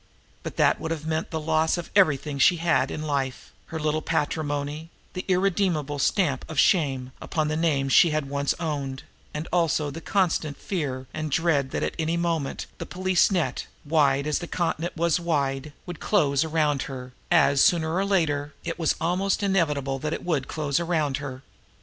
But 0.41 0.55
that 0.57 0.79
would 0.79 0.89
have 0.89 1.05
meant 1.05 1.29
the 1.29 1.39
loss 1.39 1.77
of 1.77 1.91
everything 1.95 2.39
she 2.39 2.55
had 2.57 2.89
in 2.89 3.03
life, 3.03 3.51
her 3.67 3.79
little 3.79 4.01
patrimony, 4.01 4.89
the 5.13 5.23
irredeemable 5.27 5.99
stamp 5.99 6.43
of 6.49 6.57
shame 6.57 7.11
upon 7.21 7.49
the 7.49 7.55
name 7.55 7.87
she 7.87 8.09
once 8.21 8.53
had 8.57 8.65
owned; 8.65 9.03
and 9.31 9.47
also 9.53 9.91
the 9.91 10.01
constant 10.01 10.57
fear 10.57 11.05
and 11.13 11.29
dread 11.29 11.69
that 11.69 11.83
at 11.83 11.93
any 11.99 12.17
moment 12.17 12.65
the 12.79 12.87
police 12.87 13.29
net, 13.29 13.67
wide 13.85 14.25
as 14.25 14.39
the 14.39 14.47
continent 14.47 14.97
was 14.97 15.19
wide, 15.19 15.71
would 15.85 15.99
close 15.99 16.43
around 16.43 16.81
her, 16.89 17.13
as, 17.29 17.61
sooner 17.63 17.93
or 17.93 18.03
later, 18.03 18.55
it 18.63 18.79
was 18.79 18.95
almost 18.99 19.43
inevitable 19.43 19.99
that 19.99 20.13
it 20.13 20.25
would 20.25 20.47
close 20.47 20.79
around 20.79 21.17
her. 21.17 21.43